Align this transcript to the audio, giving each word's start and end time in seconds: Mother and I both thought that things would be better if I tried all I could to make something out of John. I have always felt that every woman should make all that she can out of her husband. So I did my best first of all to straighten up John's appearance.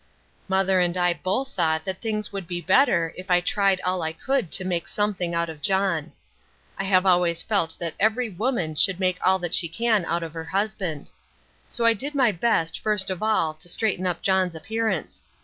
Mother 0.47 0.79
and 0.79 0.97
I 0.97 1.13
both 1.13 1.49
thought 1.51 1.85
that 1.85 2.01
things 2.01 2.33
would 2.33 2.47
be 2.47 2.59
better 2.59 3.13
if 3.15 3.29
I 3.29 3.39
tried 3.39 3.79
all 3.81 4.01
I 4.01 4.13
could 4.13 4.51
to 4.53 4.65
make 4.65 4.87
something 4.87 5.35
out 5.35 5.47
of 5.47 5.61
John. 5.61 6.11
I 6.75 6.85
have 6.85 7.05
always 7.05 7.43
felt 7.43 7.77
that 7.77 7.93
every 7.99 8.27
woman 8.27 8.73
should 8.73 8.99
make 8.99 9.19
all 9.23 9.37
that 9.37 9.53
she 9.53 9.69
can 9.69 10.03
out 10.05 10.23
of 10.23 10.33
her 10.33 10.45
husband. 10.45 11.11
So 11.67 11.85
I 11.85 11.93
did 11.93 12.15
my 12.15 12.31
best 12.31 12.79
first 12.79 13.11
of 13.11 13.21
all 13.21 13.53
to 13.53 13.69
straighten 13.69 14.07
up 14.07 14.23
John's 14.23 14.55
appearance. 14.55 15.23